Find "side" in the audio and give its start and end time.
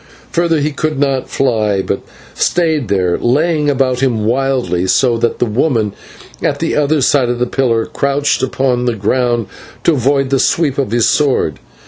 7.01-7.29